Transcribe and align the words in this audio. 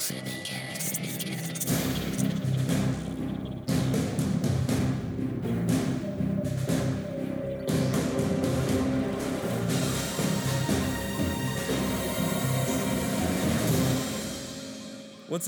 What's 0.00 0.12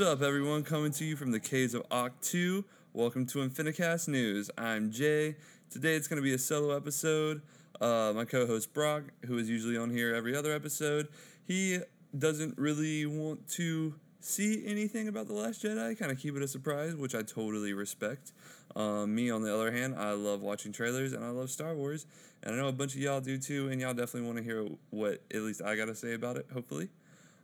up, 0.01 0.21
everyone? 0.21 0.65
Coming 0.65 0.93
to 0.93 1.05
you 1.07 1.17
from 1.17 1.31
the 1.31 1.41
caves 1.41 1.73
of 1.73 1.89
Oct 1.89 2.11
2. 2.21 2.63
Welcome 2.93 3.25
to 3.29 3.39
Infinicast 3.39 4.09
News. 4.09 4.51
I'm 4.59 4.91
Jay. 4.91 5.37
Today 5.71 5.95
it's 5.95 6.09
going 6.09 6.19
to 6.19 6.23
be 6.23 6.35
a 6.35 6.39
solo 6.39 6.77
episode. 6.77 7.41
Uh, 7.81 8.13
my 8.15 8.27
co 8.27 8.47
host 8.47 8.75
Brock, 8.75 9.05
who 9.25 9.39
is 9.39 9.49
usually 9.49 9.79
on 9.79 9.89
here 9.89 10.15
every 10.15 10.37
other 10.37 10.53
episode, 10.53 11.09
he 11.43 11.79
doesn't 12.19 12.59
really 12.59 13.07
want 13.07 13.49
to 13.53 13.95
see 14.25 14.65
anything 14.67 15.09
about 15.09 15.27
The 15.27 15.33
Last 15.33 15.63
Jedi, 15.63 15.99
kind 15.99 16.13
of 16.13 16.19
keep 16.19 16.37
it 16.37 16.43
a 16.43 16.49
surprise, 16.49 16.95
which 16.95 17.15
I 17.15 17.23
totally 17.23 17.73
respect. 17.73 18.33
Um, 18.75 19.15
me, 19.15 19.31
on 19.31 19.43
the 19.43 19.55
other 19.55 19.71
hand, 19.71 19.95
I 19.99 20.13
love 20.13 20.41
watching 20.41 20.73
trailers 20.73 21.13
and 21.13 21.25
I 21.25 21.29
love 21.31 21.51
Star 21.51 21.75
Wars, 21.75 22.07
and 22.43 22.55
I 22.55 22.59
know 22.59 22.69
a 22.69 22.73
bunch 22.73 22.95
of 22.95 23.01
y'all 23.01 23.21
do 23.21 23.37
too, 23.37 23.69
and 23.69 23.81
y'all 23.81 23.95
definitely 23.95 24.23
want 24.23 24.39
to 24.39 24.45
hear 24.45 24.67
what 24.91 25.21
at 25.33 25.43
least 25.43 25.63
I 25.63 25.77
got 25.77 25.87
to 25.87 25.95
say 25.95 26.15
about 26.15 26.37
it, 26.37 26.47
hopefully. 26.53 26.89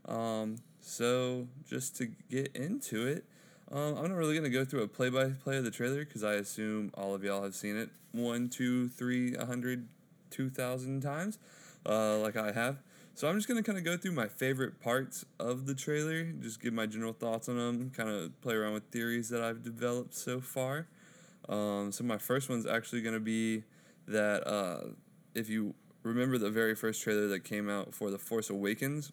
Um, 0.06 0.56
so, 0.80 1.48
just 1.68 1.96
to 1.96 2.06
get 2.30 2.56
into 2.56 3.06
it, 3.06 3.24
um, 3.70 3.96
I'm 3.96 4.08
not 4.08 4.16
really 4.16 4.32
going 4.32 4.50
to 4.50 4.50
go 4.50 4.64
through 4.64 4.82
a 4.82 4.88
play 4.88 5.10
by 5.10 5.26
play 5.26 5.58
of 5.58 5.64
the 5.64 5.70
trailer 5.70 6.04
because 6.04 6.24
I 6.24 6.34
assume 6.34 6.90
all 6.94 7.14
of 7.14 7.22
y'all 7.22 7.42
have 7.42 7.54
seen 7.54 7.76
it 7.76 7.90
one, 8.12 8.48
two, 8.48 8.88
three, 8.88 9.34
a 9.34 9.44
hundred, 9.44 9.86
two 10.30 10.48
thousand 10.48 11.02
times, 11.02 11.38
uh, 11.84 12.18
like 12.18 12.36
I 12.36 12.52
have. 12.52 12.78
So, 13.18 13.26
I'm 13.26 13.36
just 13.36 13.48
to 13.48 13.60
kind 13.64 13.76
of 13.76 13.82
go 13.82 13.96
through 13.96 14.12
my 14.12 14.28
favorite 14.28 14.80
parts 14.80 15.24
of 15.40 15.66
the 15.66 15.74
trailer, 15.74 16.22
just 16.40 16.62
give 16.62 16.72
my 16.72 16.86
general 16.86 17.12
thoughts 17.12 17.48
on 17.48 17.56
them, 17.56 17.90
kind 17.90 18.08
of 18.08 18.40
play 18.42 18.54
around 18.54 18.74
with 18.74 18.84
theories 18.92 19.28
that 19.30 19.42
I've 19.42 19.64
developed 19.64 20.14
so 20.14 20.40
far. 20.40 20.86
Um, 21.48 21.90
so, 21.90 22.04
my 22.04 22.16
first 22.16 22.48
one's 22.48 22.64
actually 22.64 23.02
to 23.14 23.18
be 23.18 23.64
that 24.06 24.46
uh, 24.46 24.90
if 25.34 25.48
you 25.48 25.74
remember 26.04 26.38
the 26.38 26.48
very 26.48 26.76
first 26.76 27.02
trailer 27.02 27.26
that 27.26 27.42
came 27.42 27.68
out 27.68 27.92
for 27.92 28.12
The 28.12 28.18
Force 28.18 28.50
Awakens, 28.50 29.10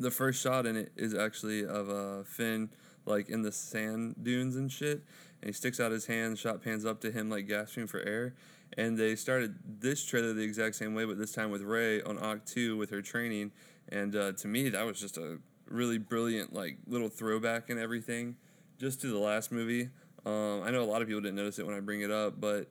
the 0.00 0.10
first 0.10 0.42
shot 0.42 0.64
in 0.64 0.74
it 0.74 0.92
is 0.96 1.14
actually 1.14 1.62
of 1.66 1.90
a 1.90 2.20
uh, 2.20 2.24
Finn 2.24 2.70
like 3.04 3.28
in 3.28 3.42
the 3.42 3.52
sand 3.52 4.14
dunes 4.22 4.56
and 4.56 4.72
shit, 4.72 5.02
and 5.42 5.50
he 5.50 5.52
sticks 5.52 5.78
out 5.78 5.92
his 5.92 6.06
hand. 6.06 6.38
Shot 6.38 6.64
pans 6.64 6.86
up 6.86 7.02
to 7.02 7.10
him 7.10 7.28
like 7.28 7.46
gasping 7.46 7.86
for 7.86 8.00
air, 8.00 8.32
and 8.76 8.98
they 8.98 9.16
started 9.16 9.56
this 9.80 10.04
trailer 10.04 10.32
the 10.32 10.42
exact 10.42 10.74
same 10.74 10.94
way, 10.94 11.04
but 11.04 11.18
this 11.18 11.32
time 11.32 11.50
with 11.50 11.62
Rey 11.62 12.02
on 12.02 12.18
Ahch-To 12.18 12.76
with 12.76 12.90
her 12.90 13.02
training, 13.02 13.52
and 13.88 14.14
uh, 14.16 14.32
to 14.32 14.48
me 14.48 14.68
that 14.68 14.84
was 14.84 15.00
just 15.00 15.16
a 15.16 15.38
really 15.68 15.98
brilliant 15.98 16.52
like 16.52 16.78
little 16.86 17.08
throwback 17.08 17.70
and 17.70 17.78
everything, 17.78 18.36
just 18.78 19.00
to 19.02 19.08
the 19.08 19.18
last 19.18 19.52
movie. 19.52 19.90
Um, 20.24 20.62
I 20.64 20.70
know 20.70 20.82
a 20.82 20.84
lot 20.84 21.02
of 21.02 21.08
people 21.08 21.20
didn't 21.20 21.36
notice 21.36 21.58
it 21.58 21.66
when 21.66 21.76
I 21.76 21.80
bring 21.80 22.00
it 22.00 22.10
up, 22.10 22.40
but 22.40 22.68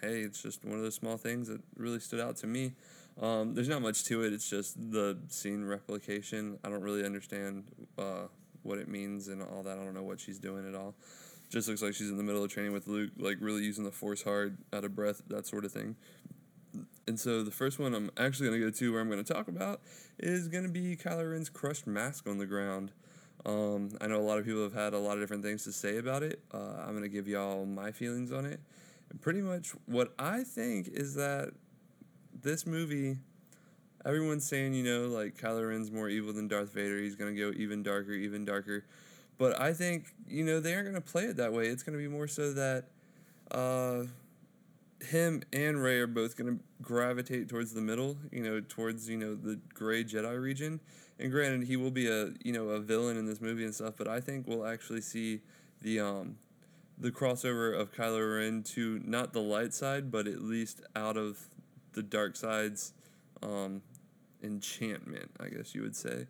hey, 0.00 0.20
it's 0.20 0.42
just 0.42 0.64
one 0.64 0.78
of 0.78 0.82
those 0.82 0.94
small 0.94 1.16
things 1.16 1.48
that 1.48 1.60
really 1.76 2.00
stood 2.00 2.20
out 2.20 2.36
to 2.38 2.46
me. 2.46 2.72
Um, 3.20 3.54
there's 3.54 3.68
not 3.68 3.82
much 3.82 4.04
to 4.04 4.24
it. 4.24 4.32
It's 4.32 4.48
just 4.48 4.76
the 4.92 5.18
scene 5.28 5.64
replication. 5.64 6.58
I 6.64 6.68
don't 6.68 6.82
really 6.82 7.04
understand 7.04 7.64
uh, 7.98 8.28
what 8.62 8.78
it 8.78 8.88
means 8.88 9.28
and 9.28 9.42
all 9.42 9.62
that. 9.62 9.78
I 9.78 9.84
don't 9.84 9.94
know 9.94 10.02
what 10.02 10.20
she's 10.20 10.38
doing 10.38 10.68
at 10.68 10.74
all. 10.74 10.94
Just 11.48 11.68
looks 11.68 11.82
like 11.82 11.94
she's 11.94 12.10
in 12.10 12.16
the 12.16 12.24
middle 12.24 12.42
of 12.42 12.50
training 12.50 12.72
with 12.72 12.88
Luke, 12.88 13.10
like 13.18 13.38
really 13.40 13.62
using 13.62 13.84
the 13.84 13.92
force 13.92 14.22
hard, 14.22 14.58
out 14.72 14.84
of 14.84 14.94
breath, 14.96 15.22
that 15.28 15.46
sort 15.46 15.64
of 15.64 15.72
thing. 15.72 15.96
And 17.06 17.18
so 17.18 17.42
the 17.42 17.52
first 17.52 17.78
one 17.78 17.94
I'm 17.94 18.10
actually 18.16 18.48
gonna 18.48 18.60
go 18.60 18.70
to, 18.70 18.92
where 18.92 19.00
I'm 19.00 19.08
gonna 19.08 19.22
talk 19.22 19.48
about, 19.48 19.80
is 20.18 20.48
gonna 20.48 20.68
be 20.68 20.96
Kylo 20.96 21.30
Ren's 21.30 21.48
crushed 21.48 21.86
mask 21.86 22.28
on 22.28 22.38
the 22.38 22.46
ground. 22.46 22.90
Um, 23.44 23.90
I 24.00 24.08
know 24.08 24.18
a 24.18 24.26
lot 24.26 24.38
of 24.38 24.44
people 24.44 24.62
have 24.64 24.74
had 24.74 24.92
a 24.92 24.98
lot 24.98 25.12
of 25.12 25.20
different 25.20 25.44
things 25.44 25.62
to 25.64 25.72
say 25.72 25.98
about 25.98 26.24
it. 26.24 26.42
Uh, 26.52 26.82
I'm 26.84 26.94
gonna 26.94 27.08
give 27.08 27.28
y'all 27.28 27.64
my 27.64 27.92
feelings 27.92 28.32
on 28.32 28.44
it. 28.44 28.58
And 29.10 29.20
pretty 29.20 29.40
much 29.40 29.70
what 29.86 30.14
I 30.18 30.42
think 30.42 30.88
is 30.88 31.14
that 31.14 31.50
this 32.42 32.66
movie, 32.66 33.18
everyone's 34.04 34.48
saying, 34.48 34.74
you 34.74 34.82
know, 34.82 35.06
like 35.06 35.36
Kylo 35.36 35.68
Ren's 35.68 35.92
more 35.92 36.08
evil 36.08 36.32
than 36.32 36.48
Darth 36.48 36.74
Vader. 36.74 36.98
He's 36.98 37.14
gonna 37.14 37.34
go 37.34 37.52
even 37.56 37.84
darker, 37.84 38.12
even 38.12 38.44
darker. 38.44 38.84
But 39.38 39.60
I 39.60 39.72
think 39.72 40.06
you 40.28 40.44
know 40.44 40.60
they 40.60 40.74
aren't 40.74 40.86
gonna 40.86 41.00
play 41.00 41.24
it 41.24 41.36
that 41.36 41.52
way. 41.52 41.66
It's 41.66 41.82
gonna 41.82 41.98
be 41.98 42.08
more 42.08 42.28
so 42.28 42.52
that 42.52 42.84
uh, 43.50 44.04
him 45.04 45.42
and 45.52 45.82
Rey 45.82 45.98
are 45.98 46.06
both 46.06 46.36
gonna 46.36 46.58
gravitate 46.82 47.48
towards 47.48 47.72
the 47.72 47.80
middle. 47.80 48.16
You 48.32 48.42
know, 48.42 48.60
towards 48.60 49.08
you 49.08 49.16
know 49.16 49.34
the 49.34 49.58
gray 49.74 50.04
Jedi 50.04 50.40
region. 50.40 50.80
And 51.18 51.32
granted, 51.32 51.66
he 51.66 51.76
will 51.76 51.90
be 51.90 52.08
a 52.08 52.30
you 52.42 52.52
know 52.52 52.68
a 52.68 52.80
villain 52.80 53.16
in 53.16 53.26
this 53.26 53.40
movie 53.40 53.64
and 53.64 53.74
stuff. 53.74 53.94
But 53.96 54.08
I 54.08 54.20
think 54.20 54.46
we'll 54.46 54.66
actually 54.66 55.00
see 55.00 55.40
the 55.82 56.00
um 56.00 56.36
the 56.98 57.10
crossover 57.10 57.78
of 57.78 57.92
Kylo 57.92 58.38
Ren 58.38 58.62
to 58.62 59.00
not 59.04 59.32
the 59.32 59.40
light 59.40 59.74
side, 59.74 60.10
but 60.10 60.26
at 60.26 60.40
least 60.40 60.80
out 60.94 61.16
of 61.16 61.38
the 61.92 62.02
dark 62.02 62.36
side's 62.36 62.92
um, 63.42 63.82
enchantment, 64.42 65.30
I 65.40 65.48
guess 65.48 65.74
you 65.74 65.82
would 65.82 65.96
say. 65.96 66.26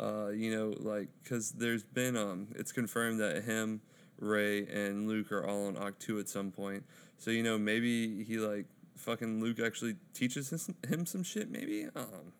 Uh, 0.00 0.28
you 0.28 0.54
know, 0.54 0.74
like 0.80 1.08
because 1.22 1.52
there's 1.52 1.84
been 1.84 2.16
um, 2.16 2.48
it's 2.56 2.72
confirmed 2.72 3.20
that 3.20 3.44
him, 3.44 3.80
Rey, 4.18 4.66
and 4.66 5.08
Luke 5.08 5.30
are 5.30 5.46
all 5.46 5.66
on 5.66 5.74
Ahch-To 5.76 6.18
at 6.18 6.28
some 6.28 6.50
point. 6.50 6.84
So 7.18 7.30
you 7.30 7.42
know, 7.42 7.56
maybe 7.58 8.24
he 8.24 8.38
like 8.38 8.66
fucking 8.96 9.40
Luke 9.40 9.60
actually 9.60 9.96
teaches 10.12 10.50
him, 10.88 11.06
some 11.06 11.22
shit. 11.22 11.50
Maybe 11.50 11.86
um, 11.94 12.32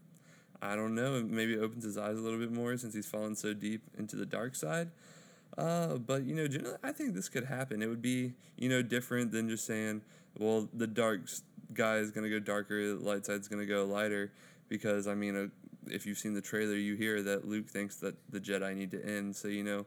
I 0.61 0.75
don't 0.75 0.95
know. 0.95 1.23
Maybe 1.23 1.57
opens 1.57 1.85
his 1.85 1.97
eyes 1.97 2.17
a 2.17 2.21
little 2.21 2.39
bit 2.39 2.51
more 2.51 2.77
since 2.77 2.95
he's 2.95 3.07
fallen 3.07 3.37
so 3.37 3.55
deep 3.55 3.83
into 3.99 4.17
the 4.17 4.27
dark 4.27 4.55
side. 4.55 4.91
Uh, 5.57 5.99
but 5.99 6.25
you 6.25 6.35
know, 6.35 6.49
generally, 6.49 6.79
I 6.83 6.93
think 6.93 7.15
this 7.15 7.29
could 7.29 7.45
happen. 7.45 7.83
It 7.83 7.87
would 7.87 8.03
be 8.03 8.33
you 8.57 8.69
know 8.69 8.83
different 8.83 9.31
than 9.31 9.49
just 9.49 9.65
saying, 9.65 10.03
well, 10.39 10.69
the 10.73 10.87
dark 10.87 11.21
guy 11.73 11.97
is 11.97 12.11
gonna 12.11 12.31
go 12.31 12.41
darker, 12.41 12.95
the 12.95 13.05
light 13.05 13.27
side's 13.27 13.47
gonna 13.47 13.67
go 13.67 13.85
lighter. 13.85 14.33
Because 14.69 15.07
I 15.07 15.15
mean, 15.15 15.53
if 15.91 16.07
you've 16.07 16.19
seen 16.19 16.35
the 16.35 16.41
trailer, 16.41 16.75
you 16.75 16.95
hear 16.95 17.23
that 17.23 17.47
Luke 17.47 17.69
thinks 17.69 17.97
that 17.97 18.15
the 18.31 18.41
Jedi 18.41 18.77
need 18.77 18.91
to 18.93 19.05
end. 19.05 19.37
So 19.37 19.49
you 19.49 19.65
know, 19.65 19.87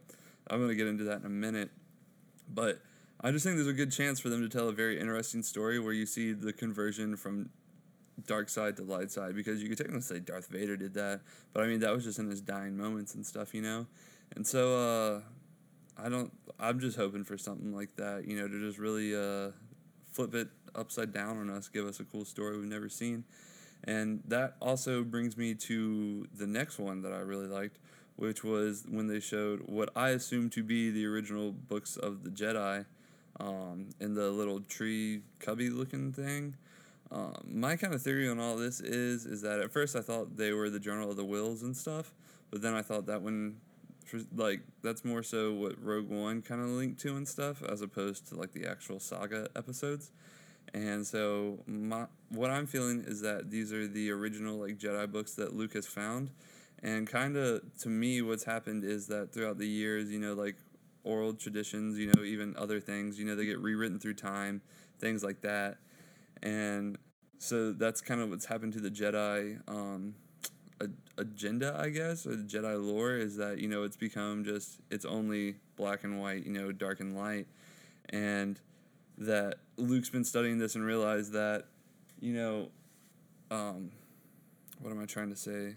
I'm 0.49 0.59
gonna 0.61 0.75
get 0.75 0.87
into 0.87 1.03
that 1.05 1.19
in 1.19 1.25
a 1.25 1.29
minute. 1.29 1.69
But 2.53 2.79
I 3.19 3.31
just 3.31 3.43
think 3.43 3.57
there's 3.57 3.67
a 3.67 3.73
good 3.73 3.91
chance 3.91 4.19
for 4.19 4.29
them 4.29 4.41
to 4.41 4.49
tell 4.49 4.69
a 4.69 4.73
very 4.73 4.99
interesting 4.99 5.43
story 5.43 5.79
where 5.79 5.93
you 5.93 6.05
see 6.05 6.33
the 6.33 6.53
conversion 6.53 7.17
from 7.17 7.49
dark 8.25 8.49
side 8.49 8.75
to 8.77 8.83
light 8.83 9.11
side 9.11 9.35
because 9.35 9.61
you 9.61 9.69
could 9.69 9.77
technically 9.77 10.01
say 10.01 10.19
Darth 10.19 10.47
Vader 10.47 10.75
did 10.75 10.93
that, 10.95 11.21
but 11.53 11.63
I 11.63 11.67
mean 11.67 11.79
that 11.81 11.93
was 11.93 12.03
just 12.03 12.19
in 12.19 12.29
his 12.29 12.41
dying 12.41 12.77
moments 12.77 13.15
and 13.15 13.25
stuff, 13.25 13.53
you 13.53 13.61
know. 13.61 13.85
And 14.35 14.45
so 14.45 14.75
uh, 14.77 15.21
I 16.01 16.09
don't. 16.09 16.31
I'm 16.59 16.79
just 16.79 16.97
hoping 16.97 17.23
for 17.23 17.37
something 17.37 17.75
like 17.75 17.95
that, 17.97 18.27
you 18.27 18.37
know, 18.37 18.47
to 18.47 18.59
just 18.59 18.77
really 18.77 19.15
uh, 19.15 19.51
flip 20.11 20.33
it 20.35 20.49
upside 20.75 21.13
down 21.13 21.37
on 21.37 21.49
us, 21.49 21.67
give 21.67 21.85
us 21.85 21.99
a 21.99 22.03
cool 22.03 22.25
story 22.25 22.57
we've 22.57 22.67
never 22.67 22.89
seen. 22.89 23.23
And 23.83 24.21
that 24.27 24.55
also 24.61 25.03
brings 25.03 25.37
me 25.37 25.53
to 25.55 26.27
the 26.35 26.47
next 26.47 26.79
one 26.79 27.01
that 27.03 27.13
I 27.13 27.19
really 27.19 27.47
liked, 27.47 27.79
which 28.15 28.43
was 28.43 28.85
when 28.89 29.07
they 29.07 29.19
showed 29.19 29.61
what 29.65 29.89
I 29.95 30.09
assume 30.09 30.49
to 30.51 30.63
be 30.63 30.89
the 30.89 31.05
original 31.05 31.51
books 31.51 31.95
of 31.95 32.23
the 32.23 32.29
Jedi 32.29 32.85
um, 33.39 33.89
in 33.99 34.15
the 34.15 34.29
little 34.29 34.59
tree 34.61 35.21
cubby 35.39 35.69
looking 35.69 36.11
thing. 36.11 36.55
Um, 37.09 37.35
my 37.47 37.77
kind 37.77 37.93
of 37.93 38.01
theory 38.01 38.27
on 38.27 38.39
all 38.39 38.57
this 38.57 38.81
is 38.81 39.25
is 39.25 39.41
that 39.41 39.61
at 39.61 39.71
first 39.71 39.95
I 39.95 40.01
thought 40.01 40.35
they 40.35 40.51
were 40.51 40.69
the 40.69 40.79
Journal 40.79 41.09
of 41.09 41.15
the 41.15 41.23
Whills 41.23 41.61
and 41.61 41.75
stuff, 41.75 42.11
but 42.51 42.61
then 42.61 42.73
I 42.73 42.81
thought 42.81 43.05
that 43.05 43.21
when 43.21 43.57
like 44.35 44.61
that's 44.81 45.05
more 45.05 45.23
so 45.23 45.53
what 45.53 45.81
Rogue 45.81 46.09
One 46.09 46.41
kind 46.41 46.61
of 46.61 46.67
linked 46.67 46.99
to 47.01 47.15
and 47.15 47.27
stuff, 47.27 47.63
as 47.63 47.81
opposed 47.81 48.27
to 48.29 48.35
like 48.35 48.51
the 48.51 48.65
actual 48.65 48.99
saga 48.99 49.47
episodes. 49.55 50.11
And 50.73 51.05
so 51.05 51.59
my 51.65 52.05
what 52.29 52.49
I'm 52.49 52.67
feeling 52.67 53.03
is 53.07 53.21
that 53.21 53.49
these 53.49 53.71
are 53.71 53.87
the 53.87 54.11
original 54.11 54.57
like 54.57 54.77
Jedi 54.77 55.09
books 55.11 55.33
that 55.35 55.53
Luke 55.53 55.73
has 55.73 55.87
found, 55.87 56.31
and 56.83 57.07
kind 57.07 57.37
of 57.37 57.61
to 57.79 57.89
me 57.89 58.21
what's 58.21 58.43
happened 58.43 58.83
is 58.83 59.07
that 59.07 59.31
throughout 59.31 59.57
the 59.57 59.67
years, 59.67 60.11
you 60.11 60.19
know, 60.19 60.33
like 60.33 60.55
oral 61.03 61.33
traditions, 61.33 61.97
you 61.97 62.11
know, 62.13 62.23
even 62.23 62.55
other 62.57 62.79
things, 62.79 63.17
you 63.17 63.25
know, 63.25 63.35
they 63.35 63.45
get 63.45 63.59
rewritten 63.59 63.97
through 63.97 64.15
time, 64.15 64.61
things 64.99 65.23
like 65.23 65.41
that, 65.41 65.77
and 66.43 66.97
so 67.39 67.71
that's 67.71 68.01
kind 68.01 68.19
of 68.19 68.29
what's 68.29 68.45
happened 68.45 68.73
to 68.73 68.79
the 68.79 68.91
Jedi. 68.91 69.59
Um, 69.67 70.15
agenda, 71.17 71.75
I 71.79 71.89
guess, 71.89 72.25
or 72.25 72.35
the 72.35 72.43
Jedi 72.43 72.79
lore 72.83 73.15
is 73.15 73.37
that 73.37 73.59
you 73.59 73.67
know 73.67 73.83
it's 73.83 73.97
become 73.97 74.43
just 74.43 74.79
it's 74.91 75.05
only 75.05 75.55
black 75.75 76.03
and 76.03 76.21
white, 76.21 76.45
you 76.45 76.51
know, 76.51 76.71
dark 76.71 76.99
and 76.99 77.15
light, 77.15 77.47
and 78.09 78.59
that 79.17 79.55
Luke's 79.77 80.09
been 80.09 80.23
studying 80.23 80.57
this 80.57 80.75
and 80.75 80.83
realized 80.83 81.33
that, 81.33 81.65
you 82.19 82.33
know, 82.33 82.69
um, 83.49 83.91
what 84.79 84.91
am 84.91 85.01
I 85.01 85.05
trying 85.05 85.29
to 85.29 85.35
say? 85.35 85.75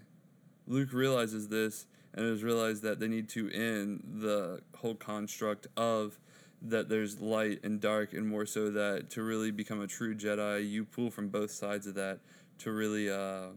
Luke 0.66 0.92
realizes 0.92 1.48
this 1.48 1.86
and 2.14 2.26
has 2.26 2.42
realized 2.42 2.82
that 2.82 3.00
they 3.00 3.08
need 3.08 3.28
to 3.30 3.50
end 3.50 4.02
the 4.20 4.60
whole 4.76 4.94
construct 4.94 5.66
of 5.76 6.18
that 6.62 6.88
there's 6.88 7.20
light 7.20 7.60
and 7.64 7.80
dark, 7.80 8.12
and 8.12 8.26
more 8.28 8.44
so 8.44 8.70
that 8.70 9.08
to 9.10 9.22
really 9.22 9.50
become 9.50 9.80
a 9.80 9.86
true 9.86 10.14
Jedi, 10.14 10.68
you 10.68 10.84
pull 10.84 11.10
from 11.10 11.28
both 11.28 11.50
sides 11.50 11.86
of 11.86 11.94
that 11.94 12.20
to 12.58 12.70
really. 12.70 13.10
Uh, 13.10 13.48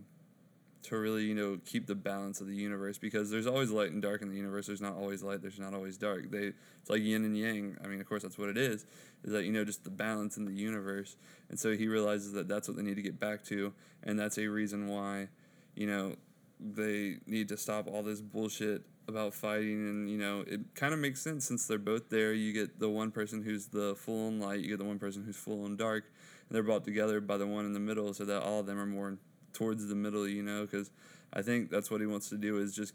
to 0.84 0.98
really 0.98 1.24
you 1.24 1.36
know 1.36 1.60
keep 1.66 1.88
the 1.88 1.96
balance 1.96 2.42
of 2.42 2.48
the 2.48 2.56
universe 2.56 2.98
because 2.98 3.30
there's 3.30 3.48
always 3.48 3.72
light 3.72 3.92
and 3.92 4.02
dark 4.02 4.22
in 4.22 4.30
the 4.30 4.36
universe. 4.36 4.68
There's 4.68 4.82
not 4.82 4.96
always 4.96 5.24
light. 5.24 5.42
There's 5.42 5.60
not 5.60 5.74
always 5.74 5.98
dark. 5.98 6.32
They 6.32 6.54
it's 6.82 6.90
like 6.90 7.02
yin 7.02 7.24
and 7.26 7.38
yang. 7.38 7.78
I 7.84 7.88
mean, 7.88 8.02
of 8.02 8.08
course, 8.08 8.24
that's 8.24 8.38
what 8.38 8.50
it 8.50 8.58
is. 8.58 8.86
Is 9.24 9.32
that 9.32 9.46
you 9.46 9.52
know 9.52 9.64
just 9.66 9.84
the 9.84 9.90
balance 9.90 10.38
in 10.38 10.46
the 10.46 10.54
universe, 10.54 11.16
and 11.50 11.60
so 11.60 11.76
he 11.76 11.88
realizes 11.88 12.34
that 12.34 12.48
that's 12.48 12.68
what 12.68 12.78
they 12.78 12.84
need 12.84 12.96
to 12.96 13.02
get 13.02 13.20
back 13.20 13.44
to, 13.46 13.74
and 14.04 14.20
that's 14.20 14.38
a 14.38 14.48
reason 14.48 14.88
why, 14.88 15.30
you 15.76 15.88
know, 15.88 16.16
they 16.60 17.18
need 17.26 17.50
to 17.50 17.58
stop 17.58 17.88
all 17.88 18.04
this 18.04 18.22
bullshit 18.22 18.84
about 19.08 19.34
fighting 19.34 19.90
and 19.90 20.10
you 20.10 20.18
know 20.18 20.46
it 20.48 20.62
kind 20.76 20.94
of 20.94 21.00
makes 21.00 21.22
sense 21.22 21.46
since 21.46 21.68
they're 21.68 21.78
both 21.78 22.10
there 22.10 22.34
you 22.34 22.54
get 22.54 22.80
the 22.80 22.88
one 22.88 23.12
person 23.12 23.44
who's 23.44 23.68
the 23.68 23.94
full 23.96 24.28
on 24.28 24.40
light 24.40 24.62
you 24.62 24.70
get 24.70 24.78
the 24.78 24.86
one 24.86 24.98
person 24.98 25.24
who's 25.26 25.36
full 25.36 25.66
on 25.66 25.76
dark 25.76 26.06
and 26.48 26.56
they're 26.56 26.64
brought 26.64 26.86
together 26.86 27.20
by 27.20 27.36
the 27.36 27.46
one 27.46 27.66
in 27.66 27.74
the 27.74 27.80
middle 27.80 28.14
so 28.14 28.24
that 28.24 28.42
all 28.42 28.62
of 28.62 28.66
them 28.66 28.80
are 28.80 28.86
more 28.86 29.18
towards 29.54 29.88
the 29.88 29.96
middle 29.96 30.28
you 30.28 30.44
know 30.44 30.62
because 30.62 30.92
i 31.34 31.42
think 31.42 31.70
that's 31.70 31.90
what 31.90 32.02
he 32.02 32.08
wants 32.08 32.30
to 32.30 32.38
do 32.38 32.58
is 32.58 32.76
just 32.76 32.94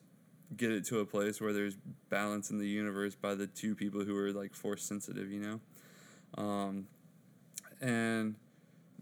get 0.56 0.70
it 0.70 0.84
to 0.84 1.00
a 1.00 1.04
place 1.04 1.40
where 1.40 1.52
there's 1.52 1.76
balance 2.08 2.50
in 2.50 2.58
the 2.58 2.66
universe 2.66 3.14
by 3.14 3.34
the 3.34 3.46
two 3.46 3.74
people 3.74 4.02
who 4.04 4.16
are 4.16 4.32
like 4.32 4.54
force 4.54 4.82
sensitive 4.82 5.30
you 5.30 5.40
know 5.40 5.60
um, 6.36 6.86
and 7.80 8.34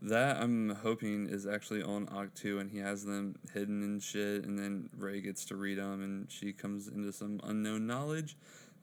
that 0.03 0.37
I'm 0.37 0.75
hoping 0.83 1.29
is 1.29 1.47
actually 1.47 1.83
on 1.83 2.07
Ahch-To 2.07 2.59
and 2.59 2.71
he 2.71 2.79
has 2.79 3.05
them 3.05 3.37
hidden 3.53 3.83
and 3.83 4.03
shit 4.03 4.45
and 4.45 4.59
then 4.59 4.91
Rey 4.97 5.21
gets 5.21 5.45
to 5.47 5.57
read 5.57 5.79
them 5.79 6.03
and 6.03 6.31
she 6.31 6.53
comes 6.53 6.89
into 6.89 7.13
some 7.13 7.41
unknown 7.43 7.87
knowledge. 7.87 8.37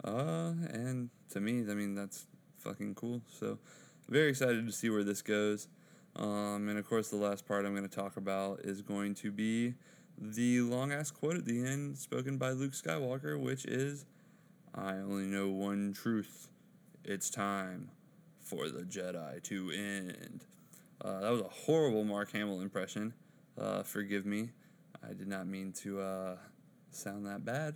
Uh, 0.03 0.53
and 0.69 1.09
to 1.29 1.39
me, 1.39 1.59
I 1.69 1.75
mean, 1.75 1.95
that's 1.95 2.25
fucking 2.57 2.95
cool. 2.95 3.21
So, 3.31 3.59
very 4.09 4.29
excited 4.29 4.65
to 4.65 4.71
see 4.71 4.89
where 4.89 5.03
this 5.03 5.21
goes. 5.21 5.67
Um, 6.15 6.69
and 6.69 6.77
of 6.77 6.87
course, 6.87 7.09
the 7.09 7.17
last 7.17 7.47
part 7.47 7.65
I'm 7.65 7.75
going 7.75 7.87
to 7.87 7.95
talk 7.95 8.17
about 8.17 8.61
is 8.61 8.81
going 8.81 9.15
to 9.15 9.31
be 9.31 9.73
the 10.17 10.61
long 10.61 10.91
ass 10.91 11.09
quote 11.09 11.35
at 11.35 11.45
the 11.45 11.65
end 11.65 11.97
spoken 11.97 12.37
by 12.37 12.51
Luke 12.51 12.73
Skywalker, 12.73 13.39
which 13.39 13.65
is 13.65 14.05
I 14.75 14.93
only 14.93 15.25
know 15.25 15.49
one 15.49 15.93
truth. 15.93 16.47
It's 17.03 17.29
time 17.29 17.89
for 18.41 18.69
the 18.69 18.81
Jedi 18.81 19.41
to 19.43 19.71
end. 19.71 20.45
Uh, 21.03 21.19
that 21.19 21.31
was 21.31 21.41
a 21.41 21.49
horrible 21.49 22.03
Mark 22.03 22.31
Hamill 22.31 22.61
impression. 22.61 23.13
Uh, 23.59 23.83
forgive 23.83 24.25
me. 24.25 24.49
I 25.03 25.13
did 25.13 25.27
not 25.27 25.47
mean 25.47 25.73
to 25.83 25.99
uh, 25.99 26.35
sound 26.91 27.25
that 27.25 27.43
bad. 27.43 27.75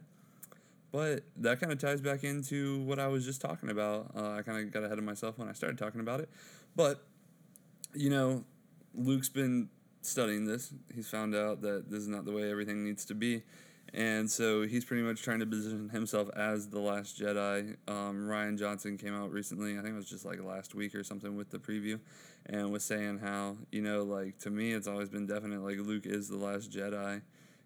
But 0.91 1.23
that 1.37 1.59
kind 1.59 1.71
of 1.71 1.79
ties 1.79 2.01
back 2.01 2.23
into 2.23 2.81
what 2.83 2.99
I 2.99 3.07
was 3.07 3.25
just 3.25 3.41
talking 3.41 3.69
about. 3.69 4.11
Uh, 4.15 4.31
I 4.31 4.41
kind 4.41 4.57
of 4.59 4.71
got 4.71 4.83
ahead 4.83 4.97
of 4.97 5.03
myself 5.03 5.37
when 5.37 5.49
I 5.49 5.53
started 5.53 5.77
talking 5.77 5.99
about 5.99 6.21
it. 6.21 6.29
But, 6.75 7.03
you 7.97 8.09
know, 8.09 8.43
Luke's 8.93 9.29
been 9.29 9.69
studying 10.01 10.45
this. 10.45 10.73
He's 10.93 11.09
found 11.09 11.35
out 11.35 11.61
that 11.61 11.89
this 11.89 11.99
is 11.99 12.07
not 12.07 12.25
the 12.25 12.31
way 12.31 12.49
everything 12.49 12.83
needs 12.83 13.05
to 13.05 13.15
be. 13.15 13.43
And 13.93 14.29
so 14.29 14.63
he's 14.63 14.83
pretty 14.83 15.03
much 15.03 15.21
trying 15.21 15.39
to 15.39 15.45
position 15.45 15.89
himself 15.89 16.29
as 16.35 16.67
the 16.67 16.79
last 16.79 17.19
Jedi. 17.19 17.77
Um, 17.87 18.27
Rian 18.27 18.59
Johnson 18.59 18.97
came 18.97 19.15
out 19.15 19.31
recently, 19.31 19.73
I 19.77 19.81
think 19.81 19.93
it 19.93 19.97
was 19.97 20.09
just 20.09 20.25
like 20.25 20.43
last 20.43 20.75
week 20.75 20.93
or 20.93 21.03
something 21.03 21.37
with 21.37 21.49
the 21.49 21.57
preview, 21.57 21.99
and 22.45 22.71
was 22.71 22.83
saying 22.83 23.19
how, 23.19 23.55
you 23.71 23.81
know, 23.81 24.03
like 24.03 24.37
to 24.39 24.49
me, 24.49 24.73
it's 24.73 24.87
always 24.87 25.09
been 25.09 25.25
definite, 25.25 25.63
like 25.63 25.77
Luke 25.79 26.05
is 26.05 26.27
the 26.27 26.37
last 26.37 26.69
Jedi. 26.71 27.21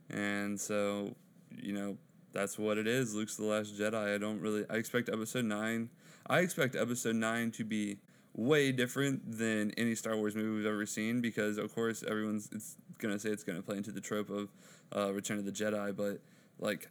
And 0.09 0.59
so, 0.59 1.15
you 1.59 1.73
know, 1.73 1.97
that's 2.33 2.57
what 2.57 2.77
it 2.77 2.87
is. 2.87 3.15
Luke's 3.15 3.35
the 3.35 3.45
last 3.45 3.77
Jedi. 3.77 4.15
I 4.15 4.17
don't 4.17 4.39
really, 4.39 4.63
I 4.69 4.75
expect 4.75 5.09
episode 5.09 5.45
9, 5.45 5.89
I 6.27 6.39
expect 6.39 6.75
episode 6.75 7.15
9 7.15 7.51
to 7.51 7.63
be 7.63 7.97
way 8.33 8.71
different 8.71 9.37
than 9.37 9.71
any 9.77 9.95
Star 9.95 10.15
Wars 10.15 10.35
movie 10.35 10.49
we've 10.49 10.65
ever 10.65 10.85
seen 10.85 11.21
because, 11.21 11.57
of 11.57 11.73
course, 11.73 12.03
everyone's 12.07 12.49
it's 12.51 12.77
gonna 12.99 13.19
say 13.19 13.29
it's 13.29 13.43
gonna 13.43 13.61
play 13.61 13.77
into 13.77 13.91
the 13.91 14.01
trope 14.01 14.29
of 14.29 14.49
uh, 14.95 15.11
Return 15.13 15.37
of 15.37 15.45
the 15.45 15.51
Jedi, 15.51 15.95
but 15.95 16.19
like 16.59 16.89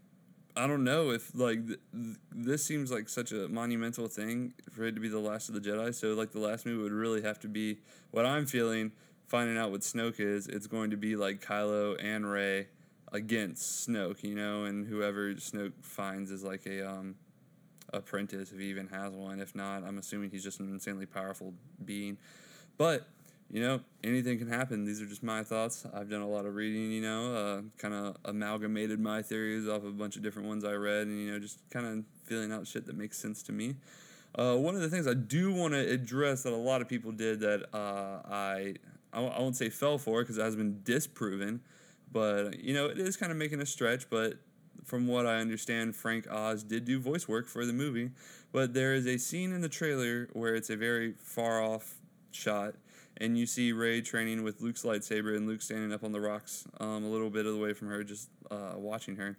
I 0.56 0.66
don't 0.66 0.84
know 0.84 1.10
if 1.10 1.34
like 1.34 1.66
th- 1.66 1.78
th- 1.92 2.16
this 2.32 2.64
seems 2.64 2.90
like 2.90 3.08
such 3.08 3.32
a 3.32 3.48
monumental 3.48 4.08
thing 4.08 4.54
for 4.72 4.84
it 4.84 4.94
to 4.94 5.00
be 5.00 5.08
the 5.08 5.18
last 5.18 5.48
of 5.48 5.54
the 5.54 5.60
Jedi. 5.60 5.94
So 5.94 6.14
like 6.14 6.32
the 6.32 6.40
last 6.40 6.66
movie 6.66 6.82
would 6.82 6.92
really 6.92 7.22
have 7.22 7.38
to 7.40 7.48
be 7.48 7.78
what 8.10 8.26
I'm 8.26 8.46
feeling. 8.46 8.92
Finding 9.28 9.56
out 9.56 9.70
what 9.70 9.82
Snoke 9.82 10.18
is, 10.18 10.48
it's 10.48 10.66
going 10.66 10.90
to 10.90 10.96
be 10.96 11.14
like 11.14 11.40
Kylo 11.40 11.96
and 12.02 12.28
Rey 12.28 12.66
against 13.12 13.88
Snoke, 13.88 14.24
you 14.24 14.34
know, 14.34 14.64
and 14.64 14.84
whoever 14.84 15.34
Snoke 15.34 15.72
finds 15.82 16.32
is 16.32 16.42
like 16.42 16.66
a 16.66 16.84
um, 16.88 17.14
apprentice 17.92 18.52
if 18.52 18.58
he 18.58 18.66
even 18.66 18.88
has 18.88 19.12
one. 19.12 19.40
If 19.40 19.54
not, 19.54 19.84
I'm 19.84 19.98
assuming 19.98 20.30
he's 20.30 20.44
just 20.44 20.60
an 20.60 20.70
insanely 20.70 21.06
powerful 21.06 21.54
being. 21.84 22.18
But 22.78 23.06
you 23.52 23.60
know, 23.60 23.80
anything 24.04 24.38
can 24.38 24.48
happen. 24.48 24.84
These 24.84 25.02
are 25.02 25.06
just 25.06 25.24
my 25.24 25.42
thoughts. 25.42 25.84
I've 25.92 26.08
done 26.08 26.20
a 26.20 26.28
lot 26.28 26.46
of 26.46 26.54
reading, 26.54 26.92
you 26.92 27.00
know, 27.00 27.34
uh, 27.34 27.62
kind 27.78 27.92
of 27.92 28.16
amalgamated 28.24 29.00
my 29.00 29.22
theories 29.22 29.66
off 29.66 29.78
of 29.78 29.86
a 29.86 29.90
bunch 29.90 30.14
of 30.14 30.22
different 30.22 30.46
ones 30.46 30.64
I 30.64 30.74
read, 30.74 31.08
and, 31.08 31.18
you 31.18 31.32
know, 31.32 31.40
just 31.40 31.58
kind 31.68 31.84
of 31.84 32.04
feeling 32.24 32.52
out 32.52 32.68
shit 32.68 32.86
that 32.86 32.96
makes 32.96 33.18
sense 33.18 33.42
to 33.44 33.52
me. 33.52 33.74
Uh, 34.36 34.54
one 34.54 34.76
of 34.76 34.82
the 34.82 34.88
things 34.88 35.08
I 35.08 35.14
do 35.14 35.52
want 35.52 35.74
to 35.74 35.80
address 35.80 36.44
that 36.44 36.52
a 36.52 36.56
lot 36.56 36.80
of 36.80 36.88
people 36.88 37.10
did 37.10 37.40
that 37.40 37.74
uh, 37.74 38.20
I 38.24 38.76
won't 39.12 39.56
say 39.56 39.68
fell 39.68 39.98
for 39.98 40.22
because 40.22 40.38
it 40.38 40.42
has 40.42 40.54
been 40.54 40.82
disproven, 40.84 41.60
but, 42.12 42.60
you 42.60 42.72
know, 42.72 42.86
it 42.86 42.98
is 42.98 43.16
kind 43.16 43.32
of 43.32 43.38
making 43.38 43.60
a 43.60 43.66
stretch, 43.66 44.08
but 44.08 44.34
from 44.84 45.06
what 45.06 45.26
I 45.26 45.36
understand, 45.36 45.96
Frank 45.96 46.30
Oz 46.30 46.62
did 46.62 46.84
do 46.84 46.98
voice 46.98 47.28
work 47.28 47.46
for 47.46 47.64
the 47.64 47.72
movie. 47.72 48.10
But 48.52 48.74
there 48.74 48.94
is 48.94 49.06
a 49.06 49.16
scene 49.18 49.52
in 49.52 49.60
the 49.60 49.68
trailer 49.68 50.28
where 50.32 50.54
it's 50.54 50.70
a 50.70 50.76
very 50.76 51.14
far 51.22 51.62
off 51.62 51.96
shot 52.32 52.74
and 53.20 53.38
you 53.38 53.46
see 53.46 53.72
Rey 53.72 54.00
training 54.00 54.42
with 54.42 54.60
Luke's 54.60 54.82
lightsaber 54.82 55.36
and 55.36 55.46
Luke 55.46 55.60
standing 55.60 55.92
up 55.92 56.02
on 56.02 56.12
the 56.12 56.20
rocks 56.20 56.64
um, 56.80 57.04
a 57.04 57.08
little 57.08 57.30
bit 57.30 57.46
away 57.46 57.74
from 57.74 57.88
her, 57.88 58.02
just 58.02 58.30
uh, 58.50 58.72
watching 58.76 59.16
her. 59.16 59.36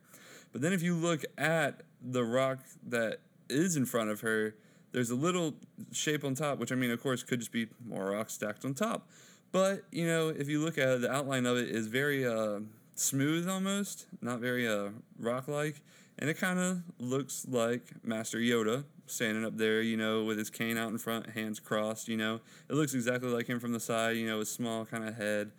But 0.52 0.62
then 0.62 0.72
if 0.72 0.84
you 0.84 0.96
look 0.96 1.24
at 1.38 1.82
the 2.02 2.24
rock 2.24 2.60
that 2.88 3.20
is 3.50 3.76
in 3.76 3.86
front 3.86 4.12
of 4.12 4.22
her, 4.22 4.56
there's 4.92 5.10
a 5.10 5.16
little 5.16 5.56
shape 5.92 6.24
on 6.24 6.36
top, 6.36 6.60
which 6.60 6.72
I 6.72 6.76
mean, 6.76 6.92
of 6.92 7.02
course, 7.02 7.24
could 7.24 7.40
just 7.40 7.52
be 7.52 7.68
more 7.86 8.12
rocks 8.12 8.34
stacked 8.34 8.66
on 8.66 8.74
top. 8.74 9.10
But 9.52 9.84
you 9.92 10.06
know, 10.06 10.30
if 10.30 10.48
you 10.48 10.64
look 10.64 10.78
at 10.78 10.88
it, 10.88 11.02
the 11.02 11.12
outline 11.12 11.46
of 11.46 11.58
it 11.58 11.70
is 11.70 11.88
very 11.88 12.26
uh, 12.26 12.60
smooth 12.96 13.48
almost, 13.48 14.06
not 14.22 14.40
very 14.40 14.68
uh, 14.68 14.90
rock-like, 15.20 15.82
and 16.20 16.30
it 16.30 16.38
kind 16.38 16.60
of 16.60 16.84
looks 17.00 17.46
like 17.50 17.82
Master 18.04 18.38
Yoda 18.38 18.84
standing 19.08 19.44
up 19.44 19.58
there, 19.58 19.82
you 19.82 19.98
know, 19.98 20.24
with 20.24 20.38
his 20.38 20.50
cane 20.50 20.78
out 20.78 20.90
in 20.90 20.98
front, 20.98 21.32
hands 21.32 21.60
crossed, 21.60 22.08
you 22.08 22.18
know. 22.18 22.40
It 22.70 22.76
looks 22.76 22.94
exactly 22.94 23.30
like 23.30 23.48
him 23.48 23.60
from 23.60 23.74
the 23.74 23.80
side, 23.80 24.18
you 24.18 24.28
know, 24.28 24.40
his 24.40 24.50
small 24.50 24.86
kind 24.86 25.08
of 25.08 25.16
head. 25.16 25.52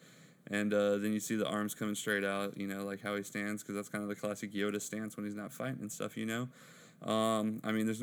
And 0.50 0.74
uh, 0.74 0.98
then 0.98 1.12
you 1.12 1.20
see 1.20 1.36
the 1.36 1.46
arms 1.46 1.74
coming 1.74 1.94
straight 1.94 2.24
out, 2.24 2.56
you 2.58 2.66
know, 2.66 2.84
like 2.84 3.00
how 3.02 3.16
he 3.16 3.22
stands, 3.22 3.62
because 3.62 3.76
that's 3.76 3.88
kind 3.88 4.02
of 4.02 4.08
the 4.08 4.16
classic 4.16 4.52
Yoda 4.52 4.80
stance 4.80 5.16
when 5.16 5.24
he's 5.24 5.36
not 5.36 5.52
fighting 5.52 5.78
and 5.80 5.92
stuff, 5.92 6.16
you 6.16 6.26
know. 6.26 6.48
Um, 7.08 7.60
I 7.64 7.72
mean, 7.72 7.86
there's 7.86 8.02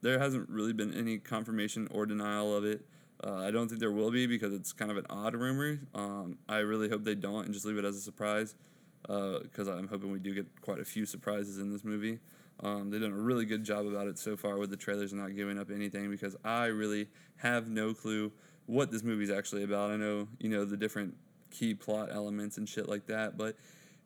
there 0.00 0.18
hasn't 0.18 0.48
really 0.48 0.72
been 0.72 0.94
any 0.94 1.18
confirmation 1.18 1.88
or 1.90 2.06
denial 2.06 2.56
of 2.56 2.64
it. 2.64 2.82
Uh, 3.24 3.36
I 3.36 3.50
don't 3.50 3.68
think 3.68 3.80
there 3.80 3.92
will 3.92 4.10
be 4.10 4.26
because 4.26 4.52
it's 4.52 4.72
kind 4.72 4.90
of 4.90 4.96
an 4.96 5.06
odd 5.08 5.34
rumor. 5.34 5.78
Um, 5.94 6.38
I 6.48 6.58
really 6.58 6.88
hope 6.88 7.04
they 7.04 7.14
don't 7.14 7.44
and 7.44 7.54
just 7.54 7.64
leave 7.64 7.78
it 7.78 7.84
as 7.84 7.96
a 7.96 8.00
surprise 8.00 8.54
because 9.02 9.68
uh, 9.68 9.74
I'm 9.74 9.88
hoping 9.88 10.10
we 10.10 10.18
do 10.18 10.34
get 10.34 10.46
quite 10.60 10.80
a 10.80 10.84
few 10.84 11.06
surprises 11.06 11.58
in 11.58 11.70
this 11.72 11.84
movie. 11.84 12.18
Um, 12.60 12.90
they've 12.90 13.00
done 13.00 13.12
a 13.12 13.16
really 13.16 13.44
good 13.44 13.64
job 13.64 13.86
about 13.86 14.06
it 14.06 14.18
so 14.18 14.36
far 14.36 14.58
with 14.58 14.70
the 14.70 14.76
trailers 14.76 15.12
and 15.12 15.20
not 15.20 15.34
giving 15.34 15.58
up 15.58 15.70
anything 15.70 16.10
because 16.10 16.36
I 16.44 16.66
really 16.66 17.08
have 17.36 17.68
no 17.68 17.94
clue 17.94 18.32
what 18.66 18.90
this 18.90 19.02
movie's 19.02 19.30
actually 19.30 19.64
about. 19.64 19.90
I 19.90 19.96
know, 19.96 20.28
you 20.38 20.48
know, 20.48 20.64
the 20.64 20.76
different 20.76 21.14
key 21.50 21.74
plot 21.74 22.08
elements 22.12 22.58
and 22.58 22.68
shit 22.68 22.88
like 22.88 23.06
that, 23.06 23.36
but 23.36 23.56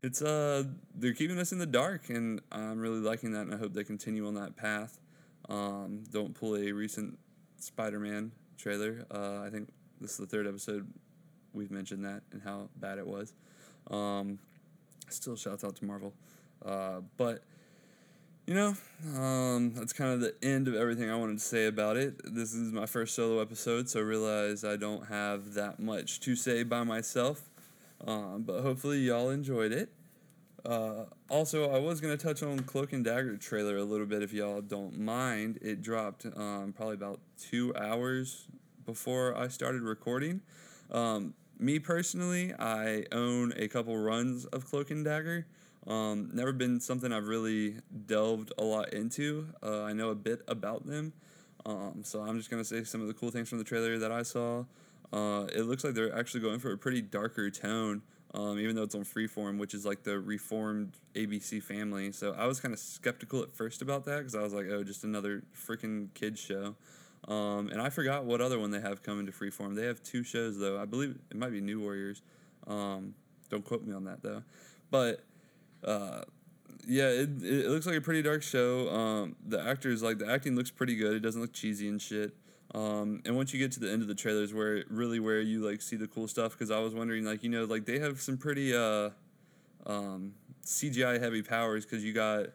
it's 0.02 0.20
uh 0.20 0.62
they're 0.94 1.14
keeping 1.14 1.38
us 1.38 1.52
in 1.52 1.58
the 1.58 1.66
dark 1.66 2.10
and 2.10 2.40
I'm 2.52 2.78
really 2.78 3.00
liking 3.00 3.32
that 3.32 3.42
and 3.42 3.54
I 3.54 3.56
hope 3.56 3.72
they 3.72 3.84
continue 3.84 4.26
on 4.26 4.34
that 4.34 4.56
path. 4.56 4.98
Um, 5.48 6.04
don't 6.10 6.34
pull 6.34 6.56
a 6.56 6.72
recent 6.72 7.18
Spider-Man 7.58 8.32
trailer. 8.56 9.06
Uh, 9.10 9.42
I 9.44 9.50
think 9.50 9.68
this 10.00 10.12
is 10.12 10.16
the 10.18 10.26
third 10.26 10.46
episode 10.46 10.86
we've 11.52 11.70
mentioned 11.70 12.04
that 12.04 12.22
and 12.32 12.42
how 12.42 12.68
bad 12.76 12.98
it 12.98 13.06
was. 13.06 13.32
Um, 13.90 14.38
still 15.08 15.36
shouts 15.36 15.64
out 15.64 15.76
to 15.76 15.84
Marvel. 15.84 16.12
Uh, 16.64 17.00
but 17.16 17.42
you 18.46 18.54
know, 18.54 18.76
um, 19.16 19.74
that's 19.74 19.92
kind 19.92 20.12
of 20.12 20.20
the 20.20 20.34
end 20.40 20.68
of 20.68 20.74
everything 20.76 21.10
I 21.10 21.16
wanted 21.16 21.38
to 21.38 21.44
say 21.44 21.66
about 21.66 21.96
it. 21.96 22.14
This 22.24 22.54
is 22.54 22.72
my 22.72 22.86
first 22.86 23.14
solo 23.14 23.40
episode, 23.40 23.88
so 23.88 23.98
I 23.98 24.02
realize 24.04 24.64
I 24.64 24.76
don't 24.76 25.06
have 25.06 25.54
that 25.54 25.80
much 25.80 26.20
to 26.20 26.36
say 26.36 26.62
by 26.62 26.84
myself. 26.84 27.50
Um, 28.06 28.44
but 28.46 28.60
hopefully, 28.60 28.98
y'all 28.98 29.30
enjoyed 29.30 29.72
it. 29.72 29.88
Uh, 30.66 31.04
also, 31.30 31.70
I 31.70 31.78
was 31.78 32.00
going 32.00 32.16
to 32.16 32.22
touch 32.22 32.42
on 32.42 32.58
Cloak 32.60 32.92
and 32.92 33.04
Dagger 33.04 33.36
trailer 33.36 33.76
a 33.76 33.84
little 33.84 34.06
bit 34.06 34.22
if 34.22 34.32
y'all 34.32 34.60
don't 34.60 34.98
mind. 34.98 35.60
It 35.62 35.80
dropped 35.80 36.26
um, 36.36 36.74
probably 36.76 36.94
about 36.94 37.20
two 37.38 37.72
hours 37.76 38.48
before 38.84 39.36
I 39.36 39.46
started 39.46 39.82
recording. 39.82 40.40
Um, 40.90 41.34
me 41.58 41.78
personally, 41.78 42.52
I 42.58 43.04
own 43.12 43.52
a 43.56 43.68
couple 43.68 43.96
runs 43.96 44.44
of 44.46 44.66
Cloak 44.66 44.90
and 44.90 45.04
Dagger. 45.04 45.46
Um, 45.86 46.30
never 46.32 46.52
been 46.52 46.80
something 46.80 47.12
I've 47.12 47.28
really 47.28 47.76
delved 48.06 48.52
a 48.58 48.64
lot 48.64 48.92
into. 48.92 49.46
Uh, 49.62 49.82
I 49.82 49.92
know 49.92 50.10
a 50.10 50.16
bit 50.16 50.42
about 50.48 50.84
them. 50.84 51.12
Um, 51.64 52.02
so 52.02 52.22
I'm 52.22 52.38
just 52.38 52.50
going 52.50 52.60
to 52.60 52.68
say 52.68 52.82
some 52.82 53.00
of 53.00 53.06
the 53.06 53.14
cool 53.14 53.30
things 53.30 53.48
from 53.48 53.58
the 53.58 53.64
trailer 53.64 53.98
that 53.98 54.10
I 54.10 54.22
saw. 54.24 54.64
Uh, 55.12 55.46
it 55.54 55.62
looks 55.62 55.84
like 55.84 55.94
they're 55.94 56.16
actually 56.16 56.40
going 56.40 56.58
for 56.58 56.72
a 56.72 56.78
pretty 56.78 57.02
darker 57.02 57.50
tone 57.50 58.02
um, 58.36 58.58
even 58.58 58.76
though 58.76 58.82
it's 58.82 58.94
on 58.94 59.02
Freeform, 59.02 59.58
which 59.58 59.72
is 59.72 59.86
like 59.86 60.02
the 60.02 60.20
reformed 60.20 60.92
ABC 61.14 61.62
family. 61.62 62.12
So 62.12 62.34
I 62.38 62.46
was 62.46 62.60
kind 62.60 62.74
of 62.74 62.78
skeptical 62.78 63.42
at 63.42 63.54
first 63.54 63.80
about 63.80 64.04
that 64.04 64.18
because 64.18 64.34
I 64.34 64.42
was 64.42 64.52
like, 64.52 64.66
oh, 64.70 64.84
just 64.84 65.04
another 65.04 65.42
freaking 65.56 66.12
kids 66.12 66.38
show. 66.38 66.76
Um, 67.28 67.68
and 67.68 67.80
I 67.80 67.88
forgot 67.88 68.24
what 68.24 68.42
other 68.42 68.58
one 68.58 68.70
they 68.70 68.80
have 68.80 69.02
coming 69.02 69.24
to 69.24 69.32
Freeform. 69.32 69.74
They 69.74 69.86
have 69.86 70.02
two 70.02 70.22
shows 70.22 70.58
though. 70.58 70.78
I 70.78 70.84
believe 70.84 71.18
it 71.30 71.36
might 71.36 71.50
be 71.50 71.62
New 71.62 71.80
Warriors. 71.80 72.20
Um, 72.66 73.14
don't 73.48 73.64
quote 73.64 73.84
me 73.84 73.94
on 73.94 74.04
that 74.04 74.22
though. 74.22 74.42
But 74.90 75.24
uh, 75.82 76.20
yeah, 76.86 77.08
it, 77.08 77.30
it 77.42 77.70
looks 77.70 77.86
like 77.86 77.96
a 77.96 78.02
pretty 78.02 78.22
dark 78.22 78.42
show. 78.42 78.90
Um, 78.90 79.36
the 79.46 79.60
actors 79.60 80.02
like 80.02 80.18
the 80.18 80.30
acting 80.30 80.54
looks 80.54 80.70
pretty 80.70 80.94
good. 80.94 81.14
It 81.14 81.20
doesn't 81.20 81.40
look 81.40 81.54
cheesy 81.54 81.88
and 81.88 82.00
shit. 82.00 82.36
Um, 82.74 83.22
and 83.24 83.36
once 83.36 83.52
you 83.52 83.58
get 83.58 83.72
to 83.72 83.80
the 83.80 83.90
end 83.90 84.02
of 84.02 84.08
the 84.08 84.14
trailers, 84.14 84.52
where 84.52 84.84
really 84.88 85.20
where 85.20 85.40
you 85.40 85.60
like 85.60 85.80
see 85.80 85.96
the 85.96 86.08
cool 86.08 86.28
stuff, 86.28 86.52
because 86.52 86.70
I 86.70 86.78
was 86.78 86.94
wondering 86.94 87.24
like 87.24 87.42
you 87.42 87.50
know 87.50 87.64
like 87.64 87.86
they 87.86 87.98
have 87.98 88.20
some 88.20 88.36
pretty 88.36 88.74
uh, 88.74 89.10
um, 89.86 90.34
CGI 90.64 91.20
heavy 91.20 91.42
powers 91.42 91.84
because 91.84 92.04
you 92.04 92.12
got 92.12 92.46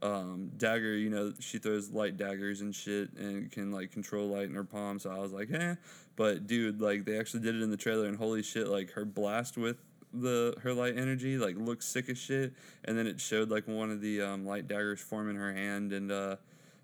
um, 0.00 0.52
dagger. 0.56 0.96
You 0.96 1.10
know 1.10 1.32
she 1.40 1.58
throws 1.58 1.90
light 1.90 2.16
daggers 2.16 2.60
and 2.60 2.74
shit 2.74 3.12
and 3.18 3.50
can 3.50 3.72
like 3.72 3.92
control 3.92 4.28
light 4.28 4.48
in 4.48 4.54
her 4.54 4.64
palm. 4.64 4.98
So 4.98 5.10
I 5.10 5.18
was 5.18 5.32
like, 5.32 5.50
eh. 5.52 5.74
But 6.16 6.46
dude, 6.46 6.80
like 6.80 7.04
they 7.04 7.18
actually 7.18 7.40
did 7.40 7.56
it 7.56 7.62
in 7.62 7.70
the 7.70 7.76
trailer, 7.76 8.06
and 8.06 8.16
holy 8.16 8.42
shit, 8.42 8.68
like 8.68 8.92
her 8.92 9.04
blast 9.04 9.56
with 9.56 9.76
the 10.12 10.54
her 10.62 10.72
light 10.72 10.96
energy 10.96 11.36
like 11.36 11.54
looks 11.56 11.86
sick 11.86 12.08
as 12.08 12.16
shit 12.16 12.54
and 12.86 12.96
then 12.96 13.06
it 13.06 13.20
showed 13.20 13.50
like 13.50 13.68
one 13.68 13.90
of 13.90 14.00
the 14.00 14.22
um, 14.22 14.46
light 14.46 14.66
daggers 14.66 15.00
forming 15.00 15.36
her 15.36 15.52
hand 15.52 15.92
and 15.92 16.10
uh 16.10 16.34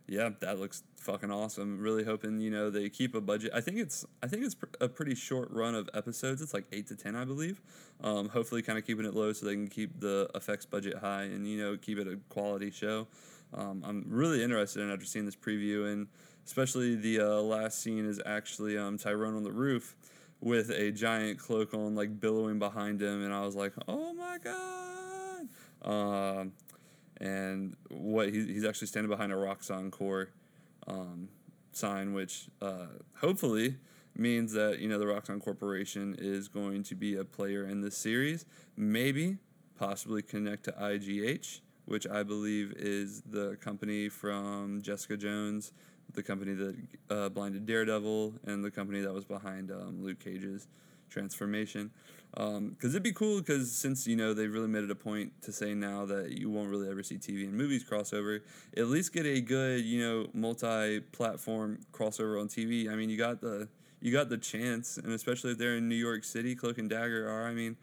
yeah, 0.06 0.30
that 0.40 0.58
looks 0.58 0.82
fucking 0.98 1.30
awesome. 1.30 1.78
Really 1.78 2.04
hoping 2.04 2.40
you 2.40 2.50
know 2.50 2.70
they 2.70 2.88
keep 2.88 3.14
a 3.14 3.20
budget. 3.20 3.52
I 3.54 3.60
think 3.60 3.78
it's 3.78 4.04
I 4.22 4.26
think 4.26 4.44
it's 4.44 4.54
pr- 4.54 4.66
a 4.80 4.88
pretty 4.88 5.14
short 5.14 5.50
run 5.50 5.74
of 5.74 5.88
episodes. 5.94 6.42
It's 6.42 6.54
like 6.54 6.64
eight 6.72 6.86
to 6.88 6.96
ten, 6.96 7.16
I 7.16 7.24
believe. 7.24 7.60
Um, 8.02 8.28
hopefully, 8.28 8.62
kind 8.62 8.78
of 8.78 8.86
keeping 8.86 9.06
it 9.06 9.14
low 9.14 9.32
so 9.32 9.46
they 9.46 9.54
can 9.54 9.68
keep 9.68 10.00
the 10.00 10.28
effects 10.34 10.66
budget 10.66 10.98
high 10.98 11.22
and 11.22 11.46
you 11.46 11.58
know 11.58 11.76
keep 11.76 11.98
it 11.98 12.06
a 12.06 12.18
quality 12.28 12.70
show. 12.70 13.06
Um, 13.52 13.82
I'm 13.86 14.04
really 14.08 14.42
interested 14.42 14.82
in 14.82 14.90
after 14.90 15.04
seeing 15.04 15.26
this 15.26 15.36
preview 15.36 15.92
and 15.92 16.08
especially 16.46 16.94
the 16.96 17.20
uh, 17.20 17.40
last 17.40 17.80
scene 17.80 18.04
is 18.04 18.20
actually 18.26 18.76
um, 18.76 18.98
Tyrone 18.98 19.36
on 19.36 19.44
the 19.44 19.52
roof 19.52 19.96
with 20.40 20.70
a 20.70 20.90
giant 20.90 21.38
cloak 21.38 21.72
on, 21.72 21.94
like 21.94 22.20
billowing 22.20 22.58
behind 22.58 23.00
him, 23.00 23.24
and 23.24 23.32
I 23.32 23.40
was 23.40 23.56
like, 23.56 23.72
oh 23.88 24.12
my 24.12 24.38
god. 24.38 25.48
Um, 25.82 26.52
and 27.20 27.76
what 27.90 28.30
he, 28.30 28.46
he's 28.46 28.64
actually 28.64 28.88
standing 28.88 29.10
behind 29.10 29.32
a 29.32 29.36
Roxxon 29.36 29.90
Core 29.90 30.30
um, 30.86 31.28
sign, 31.72 32.12
which 32.12 32.48
uh, 32.60 32.86
hopefully 33.16 33.76
means 34.16 34.52
that 34.52 34.78
you 34.78 34.88
know 34.88 34.98
the 34.98 35.06
Roxxon 35.06 35.40
Corporation 35.40 36.16
is 36.18 36.48
going 36.48 36.82
to 36.84 36.94
be 36.94 37.16
a 37.16 37.24
player 37.24 37.66
in 37.66 37.80
this 37.80 37.96
series. 37.96 38.44
Maybe, 38.76 39.38
possibly 39.78 40.22
connect 40.22 40.64
to 40.64 40.72
IGH, 40.72 41.60
which 41.84 42.06
I 42.06 42.22
believe 42.22 42.72
is 42.76 43.22
the 43.22 43.56
company 43.60 44.08
from 44.08 44.82
Jessica 44.82 45.16
Jones, 45.16 45.72
the 46.12 46.22
company 46.22 46.54
that 46.54 46.76
uh, 47.10 47.28
blinded 47.28 47.66
Daredevil, 47.66 48.34
and 48.46 48.64
the 48.64 48.70
company 48.70 49.00
that 49.00 49.12
was 49.12 49.24
behind 49.24 49.70
um, 49.70 50.02
Luke 50.02 50.20
Cage's 50.20 50.68
transformation 51.14 51.90
because 52.34 52.56
um, 52.56 52.76
it'd 52.82 53.02
be 53.04 53.12
cool 53.12 53.38
because 53.38 53.70
since 53.70 54.08
you 54.08 54.16
know 54.16 54.34
they've 54.34 54.52
really 54.52 54.66
made 54.66 54.82
it 54.82 54.90
a 54.90 54.94
point 54.96 55.30
to 55.42 55.52
say 55.52 55.72
now 55.72 56.04
that 56.04 56.32
you 56.32 56.50
won't 56.50 56.68
really 56.68 56.90
ever 56.90 57.02
see 57.02 57.16
TV 57.16 57.44
and 57.44 57.54
movies 57.54 57.84
crossover, 57.88 58.40
at 58.76 58.88
least 58.88 59.12
get 59.12 59.24
a 59.24 59.40
good 59.40 59.84
you 59.84 60.02
know 60.02 60.26
multi-platform 60.34 61.78
crossover 61.92 62.40
on 62.40 62.48
TV. 62.48 62.90
I 62.90 62.96
mean, 62.96 63.08
you 63.08 63.16
got 63.16 63.40
the 63.40 63.68
you 64.00 64.12
got 64.12 64.30
the 64.30 64.38
chance, 64.38 64.96
and 64.96 65.12
especially 65.12 65.52
if 65.52 65.58
they're 65.58 65.76
in 65.76 65.88
New 65.88 65.94
York 65.94 66.24
City, 66.24 66.56
Cloak 66.56 66.78
and 66.78 66.90
Dagger 66.90 67.30
are. 67.30 67.46
I 67.46 67.52
mean, 67.52 67.76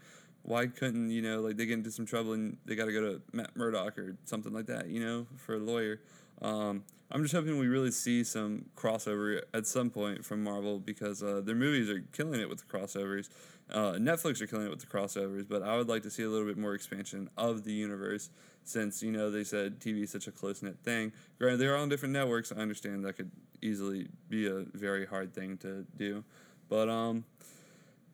why 0.43 0.67
couldn't 0.67 1.11
you 1.11 1.21
know 1.21 1.39
like 1.39 1.55
they 1.55 1.65
get 1.65 1.75
into 1.75 1.91
some 1.91 2.05
trouble 2.05 2.33
and 2.33 2.57
they 2.65 2.75
got 2.75 2.85
to 2.85 2.93
go 2.93 3.01
to 3.01 3.21
Matt 3.31 3.55
Murdock 3.55 3.97
or 3.97 4.17
something 4.25 4.51
like 4.51 4.65
that, 4.65 4.87
you 4.87 5.01
know, 5.03 5.27
for 5.37 5.55
a 5.55 5.59
lawyer. 5.59 6.01
Um, 6.41 6.83
I'm 7.13 7.23
just 7.23 7.35
hoping 7.35 7.57
we 7.57 7.67
really 7.67 7.91
see 7.91 8.23
some 8.23 8.65
crossover 8.75 9.41
at 9.53 9.67
some 9.67 9.89
point 9.89 10.23
from 10.23 10.43
Marvel 10.43 10.79
because 10.79 11.21
uh, 11.21 11.41
their 11.43 11.55
movies 11.55 11.89
are 11.89 12.01
killing 12.13 12.39
it 12.39 12.47
with 12.47 12.59
the 12.59 12.65
crossovers. 12.65 13.27
Uh, 13.69 13.93
Netflix 13.93 14.41
are 14.41 14.47
killing 14.47 14.65
it 14.65 14.69
with 14.69 14.79
the 14.79 14.87
crossovers, 14.87 15.45
but 15.47 15.61
I 15.61 15.75
would 15.75 15.89
like 15.89 16.03
to 16.03 16.09
see 16.09 16.23
a 16.23 16.29
little 16.29 16.47
bit 16.47 16.57
more 16.57 16.73
expansion 16.73 17.29
of 17.37 17.65
the 17.65 17.73
universe 17.73 18.29
since, 18.63 19.03
you 19.03 19.11
know, 19.11 19.29
they 19.29 19.43
said 19.43 19.79
TV 19.79 20.03
is 20.03 20.11
such 20.11 20.27
a 20.27 20.31
close 20.31 20.61
knit 20.61 20.77
thing. 20.83 21.11
Granted, 21.37 21.57
they're 21.57 21.75
all 21.75 21.83
on 21.83 21.89
different 21.89 22.13
networks. 22.13 22.51
I 22.51 22.61
understand 22.61 23.03
that 23.03 23.17
could 23.17 23.31
easily 23.61 24.07
be 24.29 24.47
a 24.47 24.63
very 24.73 25.05
hard 25.05 25.33
thing 25.33 25.57
to 25.57 25.85
do. 25.97 26.23
But, 26.69 26.87
um, 26.87 27.25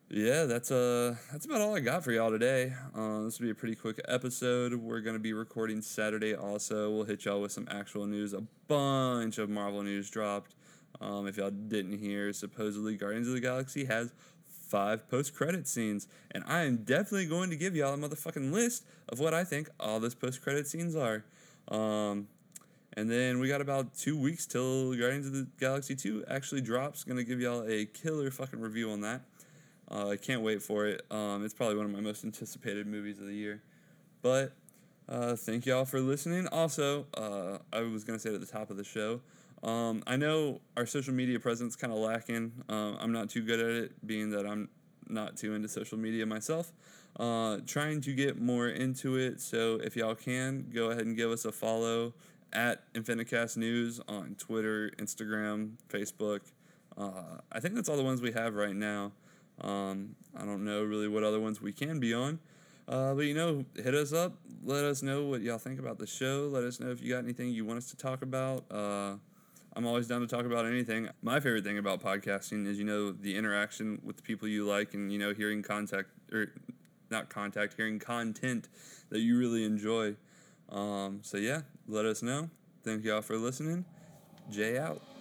yeah, 0.10 0.46
that's 0.46 0.72
uh 0.72 1.16
that's 1.32 1.46
about 1.46 1.60
all 1.60 1.76
I 1.76 1.82
got 1.82 2.04
for 2.04 2.12
y'all 2.12 2.32
today. 2.32 2.74
Uh, 2.96 3.24
this 3.24 3.40
will 3.40 3.48
be 3.48 3.52
a 3.52 3.56
pretty 3.56 3.76
quick 3.76 4.00
episode. 4.08 4.74
We're 4.74 5.02
gonna 5.02 5.20
be 5.20 5.34
recording 5.34 5.82
Saturday. 5.82 6.34
Also, 6.34 6.90
we'll 6.92 7.04
hit 7.04 7.26
y'all 7.26 7.42
with 7.42 7.52
some 7.52 7.68
actual 7.70 8.06
news. 8.06 8.34
A 8.34 8.42
bunch 8.68 9.38
of 9.38 9.50
Marvel 9.50 9.84
news 9.84 10.10
dropped. 10.10 10.56
Um, 11.02 11.28
if 11.28 11.36
y'all 11.36 11.52
didn't 11.52 12.00
hear, 12.00 12.32
supposedly 12.32 12.96
Guardians 12.96 13.28
of 13.28 13.34
the 13.34 13.42
Galaxy 13.42 13.86
has 13.86 14.14
five 14.46 15.10
post 15.10 15.36
credit 15.36 15.68
scenes, 15.68 16.08
and 16.32 16.44
I 16.48 16.64
am 16.64 16.78
definitely 16.78 17.26
going 17.26 17.50
to 17.50 17.58
give 17.58 17.76
y'all 17.76 17.94
a 17.94 17.98
motherfucking 17.98 18.52
list 18.54 18.86
of 19.10 19.20
what 19.20 19.34
I 19.34 19.44
think 19.44 19.70
all 19.78 20.00
those 20.00 20.16
post 20.16 20.42
credit 20.42 20.68
scenes 20.68 20.96
are. 20.96 21.26
Um, 21.68 22.30
and 22.94 23.12
then 23.12 23.40
we 23.40 23.48
got 23.48 23.62
about 23.62 23.94
two 23.96 24.18
weeks 24.18 24.46
till 24.46 24.96
Guardians 24.96 25.28
of 25.28 25.34
the 25.34 25.48
Galaxy 25.60 25.96
2 25.96 26.26
actually 26.30 26.62
drops. 26.62 27.04
Gonna 27.04 27.24
give 27.24 27.42
y'all 27.42 27.64
a 27.68 27.86
killer 27.86 28.32
fucking 28.32 28.60
review 28.60 28.90
on 28.90 29.02
that. 29.02 29.22
Uh, 29.90 30.10
I 30.10 30.18
can't 30.18 30.42
wait 30.42 30.62
for 30.62 30.86
it. 30.86 31.06
Um, 31.10 31.46
it's 31.46 31.54
probably 31.54 31.78
one 31.78 31.86
of 31.86 31.92
my 31.92 32.02
most 32.02 32.24
anticipated 32.24 32.88
movies 32.88 33.20
of 33.20 33.28
the 33.28 33.34
year. 33.34 33.62
But 34.22 34.54
uh, 35.08 35.36
thank 35.36 35.66
y'all 35.66 35.86
for 35.86 36.02
listening. 36.02 36.48
Also, 36.48 37.06
uh, 37.14 37.60
I 37.72 37.82
was 37.82 38.04
going 38.04 38.18
to 38.18 38.22
say 38.22 38.30
it 38.30 38.36
at 38.36 38.42
the 38.42 38.48
top 38.48 38.70
of 38.70 38.78
the 38.78 38.84
show, 38.84 39.22
um, 39.64 40.04
I 40.06 40.18
know 40.18 40.62
our 40.76 40.86
social 40.86 41.14
media 41.14 41.40
presence 41.40 41.76
kind 41.76 41.92
of 41.92 42.00
lacking. 42.00 42.52
Um, 42.70 42.98
I'm 43.00 43.12
not 43.12 43.30
too 43.30 43.42
good 43.42 43.60
at 43.60 43.72
it, 43.72 44.08
being 44.08 44.30
that 44.32 44.46
I'm 44.46 44.70
not 45.10 45.38
too 45.38 45.54
into 45.54 45.68
social 45.68 45.98
media 45.98 46.26
myself. 46.26 46.72
Uh, 47.20 47.58
trying 47.66 48.02
to 48.02 48.14
get 48.14 48.40
more 48.40 48.68
into 48.68 49.18
it. 49.18 49.42
So 49.42 49.80
if 49.84 49.96
y'all 49.96 50.16
can, 50.16 50.70
go 50.74 50.92
ahead 50.92 51.06
and 51.06 51.16
give 51.16 51.32
us 51.32 51.46
a 51.46 51.52
follow 51.52 52.14
at 52.54 52.94
Infinicast 52.94 53.58
News 53.58 54.00
on 54.08 54.36
Twitter, 54.38 54.92
Instagram, 54.98 55.72
Facebook. 55.90 56.42
Uh, 56.96 57.40
I 57.52 57.60
think 57.60 57.74
that's 57.74 57.90
all 57.90 57.98
the 57.98 58.04
ones 58.04 58.22
we 58.22 58.32
have 58.34 58.56
right 58.56 58.76
now. 58.76 59.12
Um, 59.62 60.16
I 60.36 60.46
don't 60.46 60.64
know 60.64 60.84
really 60.84 61.08
what 61.08 61.24
other 61.24 61.40
ones 61.40 61.62
we 61.62 61.74
can 61.74 62.00
be 62.00 62.14
on. 62.14 62.40
Uh, 62.88 63.14
but 63.14 63.26
you 63.26 63.34
know, 63.34 63.66
hit 63.76 63.94
us 63.94 64.14
up. 64.14 64.38
Let 64.64 64.86
us 64.86 65.02
know 65.02 65.26
what 65.26 65.42
y'all 65.42 65.58
think 65.58 65.80
about 65.80 66.00
the 66.00 66.08
show. 66.08 66.50
Let 66.52 66.64
us 66.64 66.80
know 66.80 66.90
if 66.90 67.02
you 67.02 67.14
got 67.14 67.24
anything 67.24 67.50
you 67.50 67.66
want 67.66 67.78
us 67.78 67.90
to 67.90 67.98
talk 67.98 68.22
about. 68.22 68.64
Uh, 68.72 69.16
I'm 69.78 69.86
always 69.86 70.08
down 70.08 70.22
to 70.22 70.28
talk 70.28 70.46
about 70.46 70.66
anything. 70.66 71.10
My 71.22 71.40
favorite 71.40 71.64
thing 71.64 71.78
about 71.78 72.02
podcasting 72.02 72.66
is, 72.66 72.80
you 72.80 72.84
know, 72.84 73.12
the 73.12 73.36
interaction 73.36 74.02
with 74.04 74.16
the 74.16 74.24
people 74.24 74.48
you 74.48 74.66
like 74.66 74.96
and, 74.96 75.12
you 75.12 75.20
know, 75.20 75.34
hearing 75.36 75.62
contact, 75.62 76.10
or 76.32 76.48
not 77.12 77.30
contact, 77.30 77.76
hearing 77.76 78.00
content 78.00 78.70
that 79.10 79.20
you 79.20 79.38
really 79.38 79.64
enjoy. 79.64 80.16
Um, 80.70 81.20
so, 81.22 81.38
yeah, 81.38 81.62
let 81.88 82.06
us 82.06 82.24
know. 82.24 82.50
Thank 82.84 83.04
y'all 83.04 83.22
for 83.22 83.38
listening. 83.38 83.86
Jay 84.50 84.80
out. 84.80 85.17